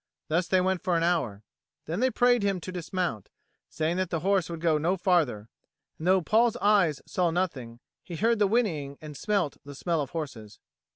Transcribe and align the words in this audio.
Thus 0.29 0.47
they 0.47 0.61
went 0.61 0.81
for 0.81 0.97
an 0.97 1.03
hour. 1.03 1.43
Then 1.85 1.99
they 1.99 2.09
prayed 2.09 2.41
him 2.41 2.59
to 2.61 2.71
dismount, 2.71 3.29
saying 3.69 3.97
that 3.97 4.09
the 4.09 4.21
horse 4.21 4.47
could 4.47 4.59
go 4.59 4.79
no 4.79 4.97
farther; 4.97 5.47
and 5.99 6.07
though 6.07 6.23
Paul's 6.23 6.57
eyes 6.57 7.03
saw 7.05 7.29
nothing, 7.29 7.79
he 8.03 8.15
heard 8.15 8.39
the 8.39 8.47
whinnying 8.47 8.97
and 8.99 9.15
smelt 9.15 9.57
the 9.63 9.75
smell 9.75 10.01
of 10.01 10.09
horses. 10.09 10.57